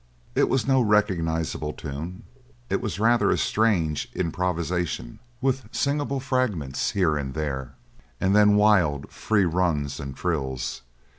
[0.33, 2.23] It was no recognisable tune.
[2.71, 7.75] It was rather a strange improvisation, with singable fragments here and there,
[8.19, 10.81] and then wild, free runs and trills.